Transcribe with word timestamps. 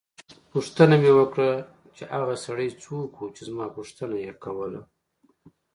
پوښتنه 0.51 0.95
مې 1.01 1.11
وکړه 1.19 1.51
چې 1.95 2.03
هغه 2.13 2.35
سړی 2.45 2.69
څوک 2.83 3.09
وو 3.15 3.33
چې 3.35 3.41
زما 3.49 3.65
پوښتنه 3.77 4.15
یې 4.25 4.31
کوله. 4.43 4.81